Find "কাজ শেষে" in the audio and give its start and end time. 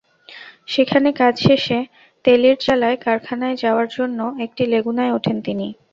1.19-1.77